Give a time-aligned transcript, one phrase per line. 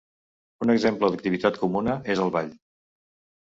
[0.65, 2.51] Un exemple d'activitat comuna és el ball.